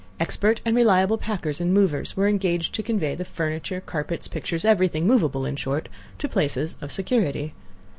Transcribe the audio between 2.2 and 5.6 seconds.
engaged to convey the furniture, carpets, pictures—everything movable, in